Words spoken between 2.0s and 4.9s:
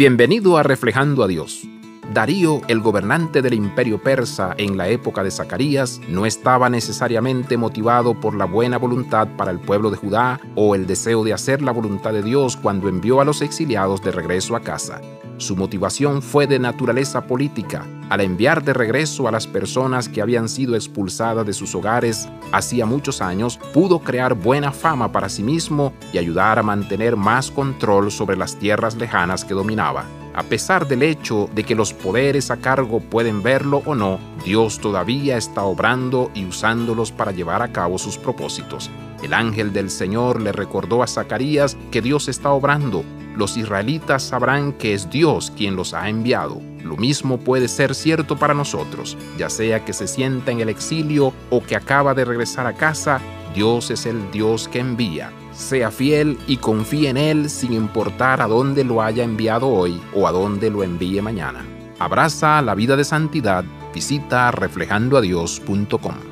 Darío, el gobernante del imperio persa en la